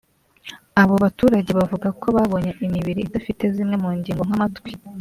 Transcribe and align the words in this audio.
abo 0.81 0.95
baturage 1.03 1.51
bavuga 1.59 1.87
ko 2.01 2.07
babonye 2.15 2.51
imibiri 2.65 2.99
idafite 3.03 3.43
zimwe 3.55 3.75
mu 3.83 3.89
ngingo 3.97 4.23
nk’amatwi 4.27 4.71